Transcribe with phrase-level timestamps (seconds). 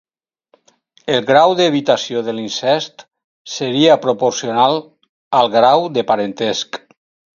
[1.17, 3.05] El grau d'evitació de l'incest
[3.57, 4.81] seria proporcional
[5.41, 6.83] al grau de parentesc.